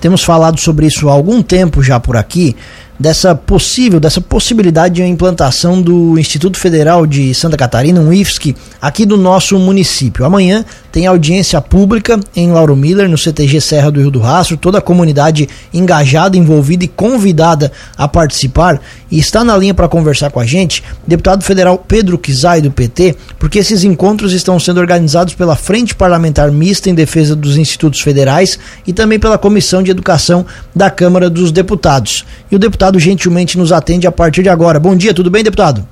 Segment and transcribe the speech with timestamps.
[0.00, 2.56] temos falado sobre isso há algum tempo já por aqui,
[2.98, 9.06] dessa possível, dessa possibilidade de implantação do Instituto Federal de Santa Catarina, um IFSC, aqui
[9.06, 10.24] do nosso município.
[10.24, 14.78] Amanhã tem audiência pública em Lauro Miller, no CTG Serra do Rio do Rastro, toda
[14.78, 18.80] a comunidade engajada, envolvida e convidada a participar.
[19.10, 23.16] E está na linha para conversar com a gente, deputado federal Pedro Kizai, do PT,
[23.38, 28.58] porque esses encontros estão sendo organizados pela Frente Parlamentar Mista em Defesa dos Institutos Federais
[28.86, 30.44] e também pela Comissão de Educação
[30.74, 32.24] da Câmara dos Deputados.
[32.50, 34.78] E o deputado gentilmente nos atende a partir de agora.
[34.78, 35.84] Bom dia, tudo bem, deputado?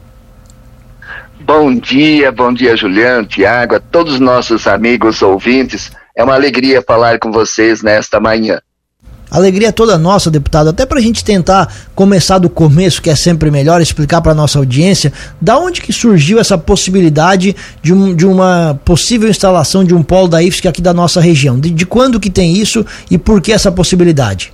[1.41, 5.91] Bom dia, bom dia, Juliano, Tiago, a todos os nossos amigos ouvintes.
[6.17, 8.61] É uma alegria falar com vocês nesta manhã.
[9.31, 10.71] Alegria toda nossa, deputado.
[10.71, 14.59] Até para a gente tentar começar do começo, que é sempre melhor, explicar para nossa
[14.59, 20.03] audiência, da onde que surgiu essa possibilidade de, um, de uma possível instalação de um
[20.03, 21.59] polo da IFSC aqui da nossa região?
[21.59, 24.53] De, de quando que tem isso e por que essa possibilidade?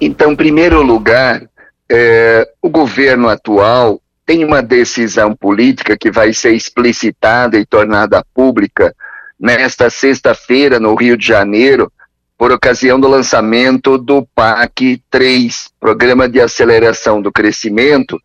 [0.00, 1.42] Então, em primeiro lugar,
[1.90, 8.94] é, o governo atual tem uma decisão política que vai ser explicitada e tornada pública
[9.40, 11.90] nesta sexta-feira no Rio de Janeiro,
[12.36, 18.20] por ocasião do lançamento do PAC 3, Programa de Aceleração do Crescimento,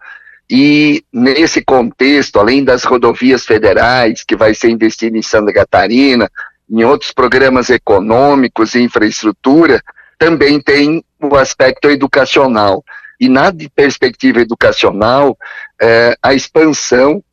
[0.49, 6.29] e nesse contexto, além das rodovias federais, que vai ser investido em Santa Catarina,
[6.69, 9.81] em outros programas econômicos e infraestrutura,
[10.19, 12.83] também tem o aspecto educacional
[13.19, 15.37] e na perspectiva educacional,
[15.81, 17.23] é, a expansão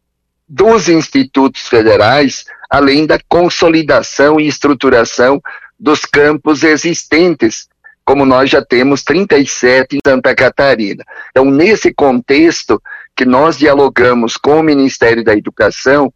[0.49, 5.41] dos institutos federais, além da consolidação e estruturação
[5.79, 7.69] dos campos existentes,
[8.05, 11.05] como nós já temos 37 em Santa Catarina.
[11.31, 12.83] Então, nesse contexto
[13.17, 16.13] que nós dialogamos com o Ministério da Educação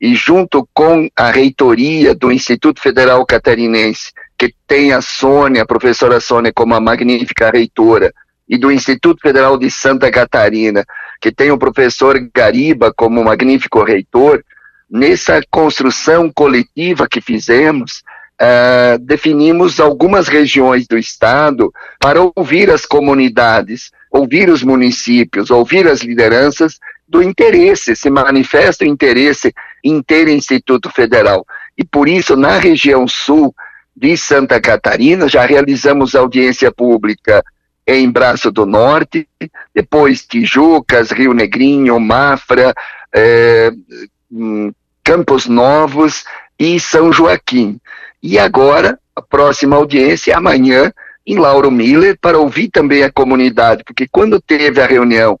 [0.00, 6.20] e junto com a reitoria do Instituto Federal Catarinense, que tem a Sônia, a professora
[6.20, 8.12] Sônia como a magnífica reitora,
[8.48, 10.84] e do Instituto Federal de Santa Catarina,
[11.20, 14.42] que tem o professor Gariba como magnífico reitor,
[14.90, 18.02] nessa construção coletiva que fizemos,
[18.40, 21.70] uh, definimos algumas regiões do estado
[22.00, 28.88] para ouvir as comunidades, ouvir os municípios, ouvir as lideranças do interesse, se manifesta o
[28.88, 29.52] interesse
[29.84, 31.44] em ter Instituto Federal.
[31.76, 33.54] E por isso, na região sul
[33.98, 37.44] de Santa Catarina, já realizamos audiência pública
[37.84, 39.28] em Braço do Norte,
[39.74, 42.72] depois Tijucas, Rio Negrinho, Mafra,
[43.12, 43.72] é,
[44.30, 44.72] hum,
[45.02, 46.24] Campos Novos
[46.56, 47.80] e São Joaquim.
[48.22, 50.92] E agora, a próxima audiência é amanhã
[51.26, 55.38] em Lauro Miller, para ouvir também a comunidade, porque quando teve a reunião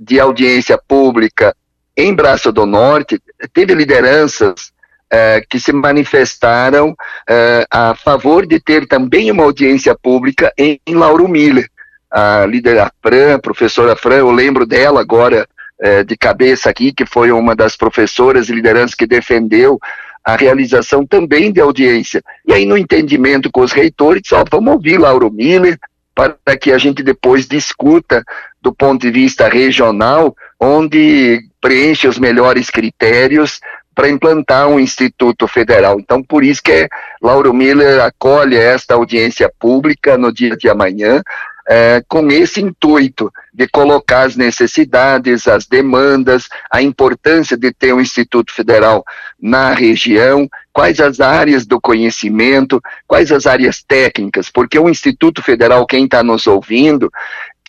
[0.00, 1.54] de audiência pública
[1.94, 3.20] em Braço do Norte,
[3.52, 4.72] teve lideranças
[5.10, 6.94] é, que se manifestaram
[7.28, 11.68] é, a favor de ter também uma audiência pública em, em Lauro Miller
[12.10, 15.46] a líder a Fran, a professora Fran, eu lembro dela agora
[15.80, 19.78] é, de cabeça aqui, que foi uma das professoras e lideranças que defendeu
[20.24, 22.22] a realização também de audiência.
[22.46, 25.78] E aí, no entendimento com os reitores, só vamos ouvir Lauro Miller,
[26.14, 28.24] para que a gente depois discuta
[28.60, 33.60] do ponto de vista regional, onde preenche os melhores critérios
[33.98, 35.98] para implantar um instituto federal.
[35.98, 36.88] Então, por isso que
[37.20, 41.20] Lauro Miller acolhe esta audiência pública no dia de amanhã,
[41.68, 48.00] é, com esse intuito de colocar as necessidades, as demandas, a importância de ter um
[48.00, 49.04] Instituto Federal
[49.36, 55.84] na região, quais as áreas do conhecimento, quais as áreas técnicas, porque o Instituto Federal,
[55.84, 57.10] quem está nos ouvindo,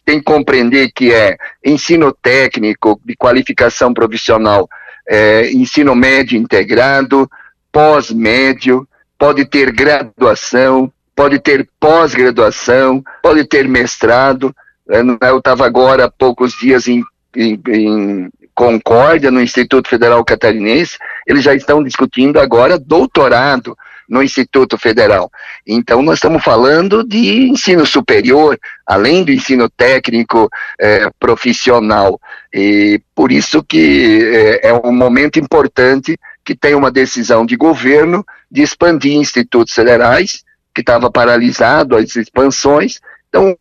[0.06, 4.70] tem que compreender que é ensino técnico de qualificação profissional,
[5.10, 7.30] é, ensino médio integrado,
[7.72, 8.88] pós-médio,
[9.18, 14.56] pode ter graduação, pode ter pós-graduação, pode ter mestrado.
[14.88, 17.04] É, eu estava agora há poucos dias em,
[17.36, 23.76] em, em Concórdia, no Instituto Federal Catarinense, eles já estão discutindo agora doutorado
[24.10, 25.32] no Instituto Federal.
[25.66, 30.50] Então, nós estamos falando de ensino superior, além do ensino técnico
[30.80, 32.20] é, profissional.
[32.52, 38.26] E por isso que é, é um momento importante que tem uma decisão de governo
[38.52, 40.44] de expandir institutos federais
[40.74, 43.00] que estava paralisado, as expansões.
[43.30, 43.56] Então,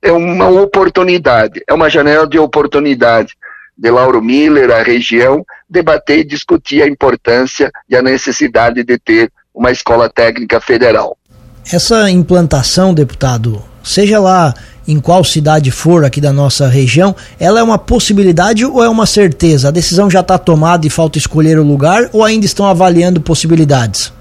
[0.00, 3.36] é uma oportunidade, é uma janela de oportunidade
[3.76, 9.30] de Lauro Miller, a região, debater e discutir a importância e a necessidade de ter
[9.54, 11.16] uma escola técnica federal.
[11.70, 14.52] Essa implantação, deputado, seja lá
[14.86, 19.06] em qual cidade for aqui da nossa região, ela é uma possibilidade ou é uma
[19.06, 19.68] certeza?
[19.68, 24.12] A decisão já está tomada e falta escolher o lugar ou ainda estão avaliando possibilidades?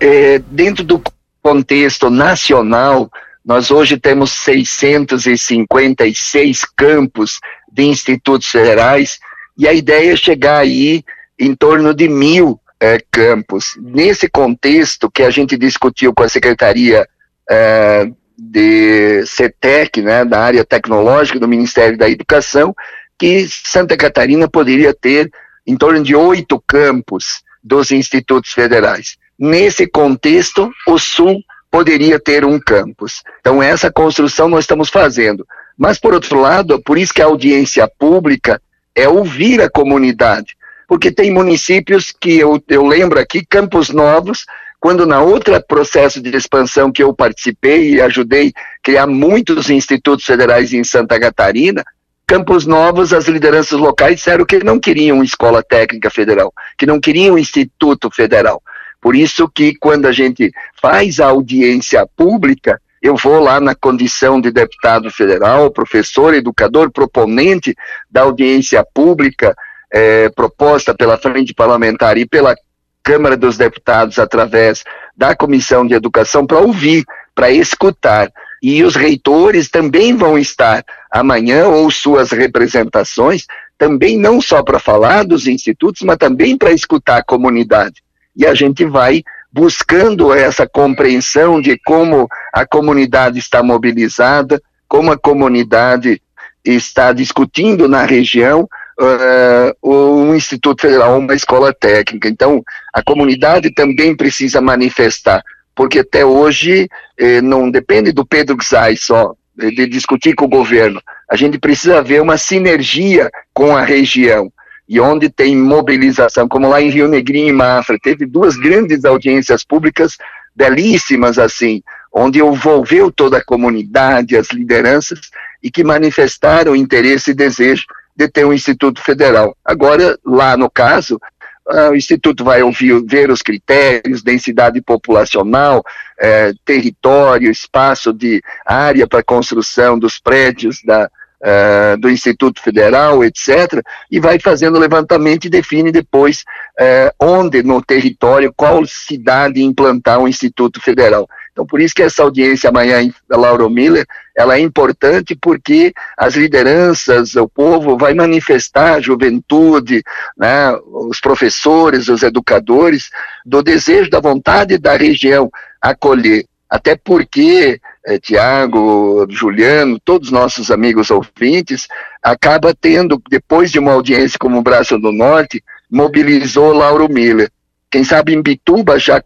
[0.00, 1.02] é, dentro do
[1.42, 3.10] contexto nacional,
[3.44, 7.38] nós hoje temos 656 campos
[7.72, 9.18] de institutos federais
[9.56, 11.04] e a ideia é chegar aí
[11.38, 13.76] em torno de mil é, campos.
[13.80, 17.06] Nesse contexto que a gente discutiu com a Secretaria
[17.48, 22.74] é, de CETEC, né, da área tecnológica do Ministério da Educação,
[23.18, 25.30] que Santa Catarina poderia ter
[25.66, 29.16] em torno de oito campos dos institutos federais.
[29.38, 33.22] Nesse contexto, o Sul poderia ter um campus.
[33.40, 35.46] Então, essa construção nós estamos fazendo.
[35.76, 38.60] Mas, por outro lado, por isso que a audiência pública
[38.94, 40.55] é ouvir a comunidade.
[40.86, 44.44] Porque tem municípios que eu, eu lembro aqui, Campos Novos,
[44.78, 48.52] quando na outra processo de expansão que eu participei e ajudei
[48.82, 51.84] criar muitos institutos federais em Santa Catarina,
[52.26, 57.38] Campos Novos, as lideranças locais disseram que não queriam escola técnica federal, que não queriam
[57.38, 58.62] instituto federal.
[59.00, 64.40] Por isso que quando a gente faz a audiência pública, eu vou lá na condição
[64.40, 67.74] de deputado federal, professor, educador, proponente
[68.10, 69.54] da audiência pública
[69.96, 72.54] é, proposta pela Frente Parlamentar e pela
[73.02, 74.84] Câmara dos Deputados através
[75.16, 77.02] da Comissão de Educação para ouvir,
[77.34, 78.30] para escutar.
[78.62, 83.46] E os reitores também vão estar amanhã, ou suas representações,
[83.78, 88.02] também não só para falar dos institutos, mas também para escutar a comunidade.
[88.36, 95.16] E a gente vai buscando essa compreensão de como a comunidade está mobilizada, como a
[95.16, 96.20] comunidade
[96.62, 98.68] está discutindo na região
[99.00, 102.28] uh, um Instituto Federal, uma escola técnica.
[102.28, 102.62] Então,
[102.92, 105.42] a comunidade também precisa manifestar
[105.76, 106.88] porque até hoje
[107.18, 111.00] eh, não depende do Pedro Xay só, de discutir com o governo.
[111.30, 114.50] A gente precisa ver uma sinergia com a região.
[114.88, 119.62] E onde tem mobilização, como lá em Rio Negrinho e Mafra, teve duas grandes audiências
[119.64, 120.16] públicas
[120.54, 125.20] belíssimas assim, onde envolveu toda a comunidade, as lideranças,
[125.62, 127.84] e que manifestaram interesse e desejo
[128.16, 129.56] de ter um Instituto Federal.
[129.64, 131.20] Agora, lá no caso,
[131.68, 135.84] ah, o Instituto vai ouvir, ver os critérios, densidade populacional,
[136.18, 143.82] eh, território, espaço de área para construção dos prédios da, Uh, do Instituto Federal, etc.,
[144.10, 146.44] e vai fazendo levantamento e define depois
[146.80, 151.28] uh, onde no território, qual cidade implantar um Instituto Federal.
[151.56, 154.04] Então, por isso que essa audiência amanhã em Lauro Miller,
[154.36, 160.02] ela é importante porque as lideranças, o povo vai manifestar, a juventude,
[160.36, 163.08] né, os professores, os educadores,
[163.42, 165.50] do desejo, da vontade da região
[165.80, 166.44] acolher.
[166.68, 171.88] Até porque, eh, Tiago, Juliano, todos nossos amigos ouvintes,
[172.22, 177.48] acaba tendo, depois de uma audiência como o Braço do Norte, mobilizou Lauro Miller.
[177.96, 179.22] Quem sabe em Bituba, já,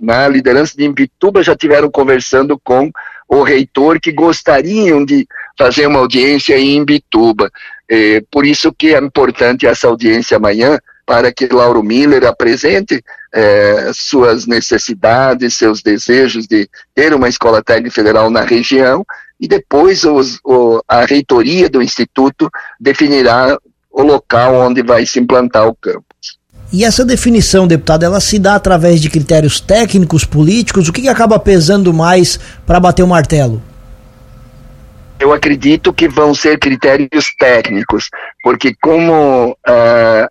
[0.00, 2.88] na liderança de Imbituba, já tiveram conversando com
[3.28, 5.26] o reitor que gostariam de
[5.58, 7.50] fazer uma audiência em Imbituba.
[7.90, 13.02] É, por isso que é importante essa audiência amanhã, para que Lauro Miller apresente
[13.34, 19.04] é, suas necessidades, seus desejos de ter uma escola técnica federal na região,
[19.40, 22.48] e depois os, o, a reitoria do Instituto
[22.78, 23.58] definirá
[23.90, 26.05] o local onde vai se implantar o campus.
[26.72, 30.88] E essa definição, deputado, ela se dá através de critérios técnicos, políticos?
[30.88, 33.62] O que, que acaba pesando mais para bater o martelo?
[35.18, 38.10] Eu acredito que vão ser critérios técnicos,
[38.42, 39.56] porque como uh,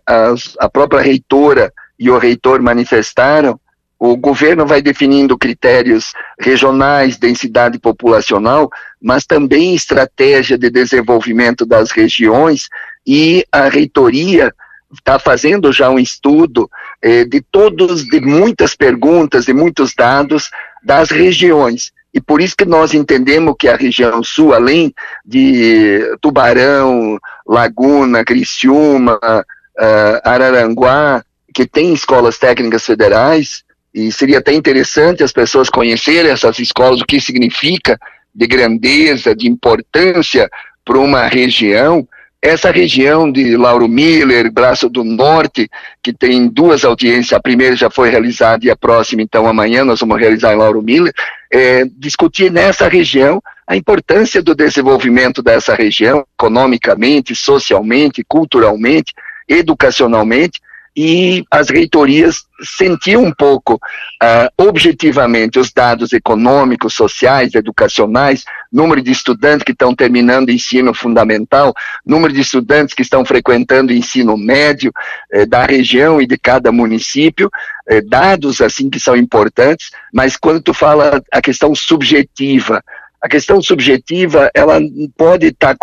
[0.06, 3.58] a, a própria reitora e o reitor manifestaram,
[3.98, 8.70] o governo vai definindo critérios regionais, densidade populacional,
[9.02, 12.68] mas também estratégia de desenvolvimento das regiões
[13.06, 14.52] e a reitoria
[14.92, 16.70] está fazendo já um estudo
[17.02, 20.50] eh, de todos, de muitas perguntas, de muitos dados
[20.82, 21.92] das regiões.
[22.14, 29.18] E por isso que nós entendemos que a região sul, além de Tubarão, Laguna, Criciúma,
[29.22, 36.58] uh, Araranguá, que tem escolas técnicas federais, e seria até interessante as pessoas conhecerem essas
[36.58, 37.98] escolas, o que significa
[38.34, 40.48] de grandeza, de importância
[40.84, 42.06] para uma região,
[42.46, 45.68] essa região de Lauro Miller, Braço do Norte,
[46.00, 49.98] que tem duas audiências, a primeira já foi realizada e a próxima, então amanhã nós
[49.98, 51.12] vamos realizar em Lauro Miller,
[51.50, 59.12] é, discutir nessa região a importância do desenvolvimento dessa região, economicamente, socialmente, culturalmente,
[59.48, 60.60] educacionalmente,
[60.96, 69.10] e as reitorias sentiam um pouco uh, objetivamente os dados econômicos, sociais, educacionais, número de
[69.10, 71.74] estudantes que estão terminando ensino fundamental,
[72.04, 74.92] número de estudantes que estão frequentando ensino médio
[75.32, 77.50] eh, da região e de cada município,
[77.88, 82.82] eh, dados assim que são importantes, mas quando tu fala a questão subjetiva,
[83.20, 84.78] a questão subjetiva ela
[85.16, 85.76] pode estar tá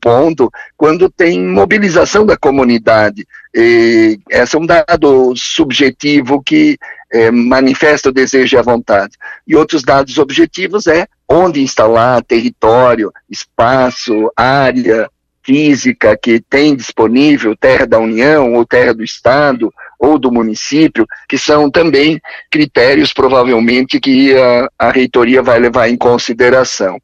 [0.00, 3.26] ponto quando tem mobilização da comunidade.
[3.54, 6.78] E esse é um dado subjetivo que
[7.12, 9.16] é, manifesta o desejo e a vontade.
[9.46, 15.10] E outros dados objetivos é onde instalar, território, espaço, área
[15.42, 21.36] física que tem disponível, terra da União ou terra do Estado ou do município, que
[21.36, 27.00] são também critérios provavelmente que a, a reitoria vai levar em consideração.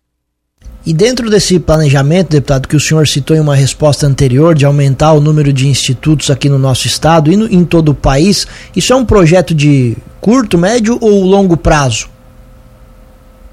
[0.87, 5.15] E dentro desse planejamento, deputado, que o senhor citou em uma resposta anterior, de aumentar
[5.15, 8.93] o número de institutos aqui no nosso estado e no, em todo o país, isso
[8.93, 12.09] é um projeto de curto, médio ou longo prazo?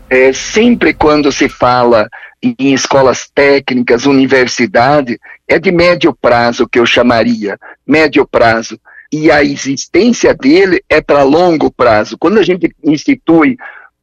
[0.07, 2.07] É, sempre quando se fala
[2.43, 8.79] em escolas técnicas, universidade, é de médio prazo que eu chamaria, médio prazo.
[9.11, 12.15] E a existência dele é para longo prazo.
[12.15, 13.57] Quando a gente institui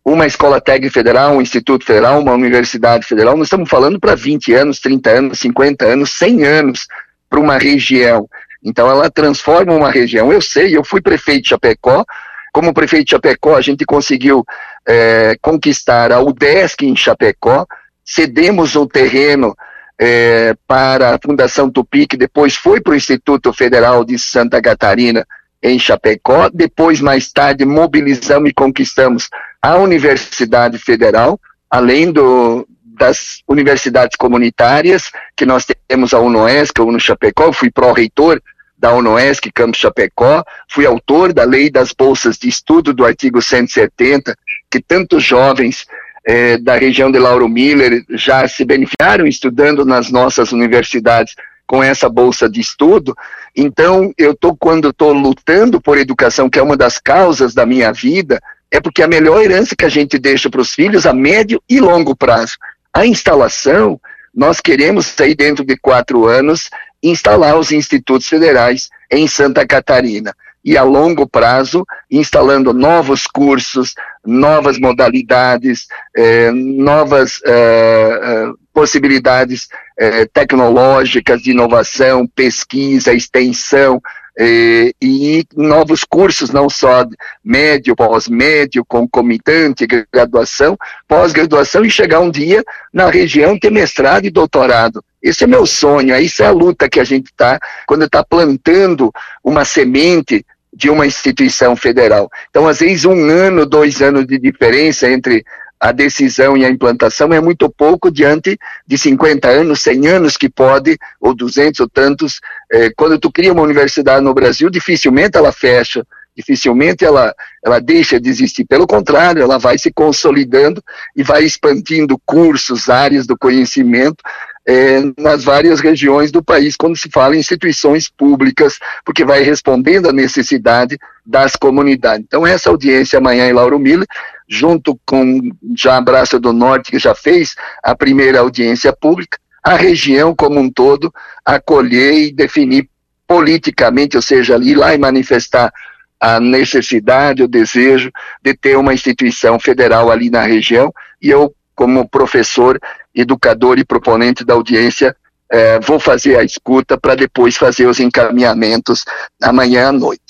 [0.05, 4.53] uma escola técnica federal, um instituto federal, uma universidade federal, nós estamos falando para 20
[4.55, 6.87] anos, 30 anos, 50 anos, 100 anos
[7.29, 8.29] para uma região.
[8.63, 10.33] Então ela transforma uma região.
[10.33, 12.05] Eu sei, eu fui prefeito de Chapecó,
[12.53, 14.45] como prefeito de Chapecó, a gente conseguiu
[14.87, 17.67] é, conquistar a UDESC em Chapecó,
[18.05, 19.57] cedemos o terreno
[19.99, 25.25] é, para a Fundação Tupi, que depois foi para o Instituto Federal de Santa Catarina,
[25.63, 26.49] em Chapecó.
[26.53, 29.29] Depois, mais tarde, mobilizamos e conquistamos
[29.63, 31.39] a Universidade Federal,
[31.71, 38.41] além do, das universidades comunitárias, que nós temos a UNOESC, a UNO Chapecó, fui pró-reitor
[38.79, 44.35] da UNOESC Campus Chapecó, fui autor da lei das bolsas de estudo do artigo 170,
[44.71, 45.87] que tantos jovens
[46.27, 51.35] eh, da região de Lauro Miller já se beneficiaram estudando nas nossas universidades
[51.67, 53.15] com essa bolsa de estudo.
[53.55, 57.93] Então, eu tô quando estou lutando por educação, que é uma das causas da minha
[57.93, 58.41] vida,
[58.71, 61.81] é porque a melhor herança que a gente deixa para os filhos a médio e
[61.81, 62.57] longo prazo.
[62.93, 64.01] A instalação,
[64.35, 66.71] nós queremos aí dentro de quatro anos
[67.03, 74.79] instalar os institutos federais em Santa Catarina e a longo prazo, instalando novos cursos, novas
[74.79, 84.01] modalidades, eh, novas eh, eh possibilidades eh, tecnológicas de inovação, pesquisa, extensão,
[84.39, 87.07] eh, e novos cursos, não só
[87.45, 95.03] médio, pós-médio, concomitante, graduação, pós-graduação e chegar um dia na região ter mestrado e doutorado.
[95.23, 99.13] Esse é meu sonho, isso é a luta que a gente está quando está plantando
[99.45, 102.31] uma semente de uma instituição federal.
[102.49, 105.45] Então, às vezes, um ano, dois anos de diferença entre
[105.81, 110.49] a decisão e a implantação é muito pouco diante de 50 anos, 100 anos que
[110.49, 112.41] pode, ou 200 ou tantos.
[112.71, 116.07] Eh, quando tu cria uma universidade no Brasil, dificilmente ela fecha,
[116.37, 117.35] dificilmente ela,
[117.65, 118.67] ela deixa de existir.
[118.67, 120.83] Pelo contrário, ela vai se consolidando
[121.17, 124.23] e vai expandindo cursos, áreas do conhecimento
[124.67, 130.09] é, nas várias regiões do país, quando se fala em instituições públicas, porque vai respondendo
[130.09, 132.25] à necessidade das comunidades.
[132.27, 134.07] Então, essa audiência amanhã em Lauro Miller,
[134.51, 135.41] junto com
[135.77, 140.59] já a Braça do Norte, que já fez a primeira audiência pública, a região como
[140.59, 141.15] um todo
[141.45, 142.89] acolher e definir
[143.29, 145.73] politicamente, ou seja, ir lá e manifestar
[146.19, 148.11] a necessidade, o desejo
[148.43, 150.93] de ter uma instituição federal ali na região,
[151.23, 152.79] e eu, como professor,
[153.15, 155.15] educador e proponente da audiência,
[155.49, 159.05] é, vou fazer a escuta para depois fazer os encaminhamentos
[159.41, 160.30] amanhã à noite.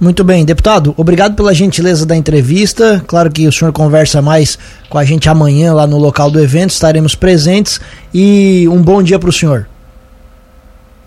[0.00, 3.02] Muito bem, deputado, obrigado pela gentileza da entrevista.
[3.04, 4.56] Claro que o senhor conversa mais
[4.88, 7.80] com a gente amanhã lá no local do evento, estaremos presentes
[8.14, 9.68] e um bom dia para o senhor.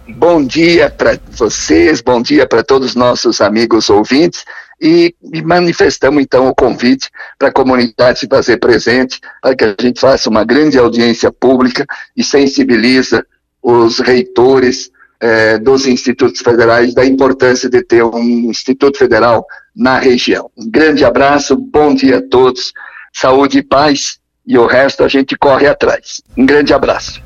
[0.10, 4.44] Bom dia para vocês, bom dia para todos os nossos amigos ouvintes
[4.82, 10.02] e, manifestamos então o convite para a comunidade se fazer presente, para que a gente
[10.02, 11.86] faça uma grande audiência pública
[12.18, 13.26] e sensibiliza
[13.64, 20.50] os reitores eh, dos institutos federais da importância de ter um instituto federal na região.
[20.58, 22.74] Um grande abraço, bom dia a todos,
[23.14, 26.22] saúde e paz, e o resto a gente corre atrás.
[26.36, 27.22] Um grande abraço.